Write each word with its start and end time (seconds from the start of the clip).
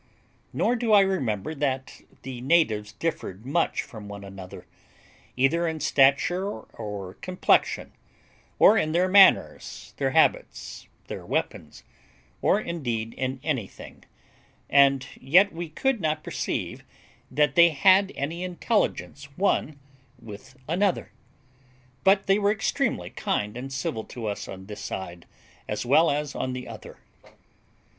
Nor 0.51 0.75
do 0.77 0.93
I 0.93 1.01
remember 1.01 1.53
that 1.53 2.01
the 2.23 2.41
natives 2.41 2.93
differed 2.93 3.45
much 3.45 3.83
from 3.83 4.07
one 4.07 4.23
another, 4.23 4.65
either 5.37 5.67
in 5.67 5.79
stature 5.79 6.47
or 6.61 7.13
complexion, 7.21 7.91
or 8.57 8.79
in 8.79 8.93
their 8.93 9.07
manners, 9.07 9.93
their 9.97 10.09
habits, 10.09 10.87
their 11.05 11.23
weapons, 11.23 11.83
or 12.41 12.59
indeed 12.59 13.13
in 13.13 13.39
anything; 13.43 14.03
and 14.71 15.05
yet 15.19 15.53
we 15.53 15.69
could 15.69 16.01
not 16.01 16.23
perceive 16.23 16.83
that 17.29 17.53
they 17.53 17.69
had 17.69 18.11
any 18.15 18.43
intelligence 18.43 19.25
one 19.37 19.77
with 20.17 20.57
another; 20.67 21.11
but 22.03 22.25
they 22.25 22.39
were 22.39 22.51
extremely 22.51 23.11
kind 23.11 23.55
and 23.55 23.71
civil 23.71 24.03
to 24.05 24.25
us 24.25 24.47
on 24.47 24.65
this 24.65 24.81
side, 24.81 25.27
as 25.69 25.85
well 25.85 26.09
as 26.09 26.33
on 26.33 26.53
the 26.53 26.67
other. 26.67 26.97